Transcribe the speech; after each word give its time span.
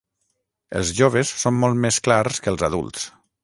Els 0.79 0.93
joves 1.01 1.35
són 1.43 1.57
molt 1.67 1.79
més 1.85 2.03
clars 2.09 2.43
que 2.47 2.51
els 2.57 2.69
adults. 2.73 3.09